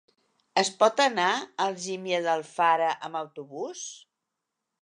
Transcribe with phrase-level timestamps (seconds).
[0.61, 3.89] Es pot anar a Algímia d'Alfara amb autobús?